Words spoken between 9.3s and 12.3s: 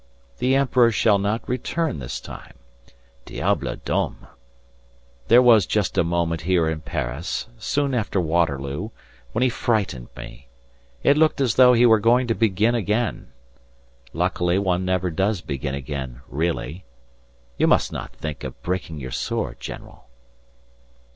when he frightened me. It looked as though he were going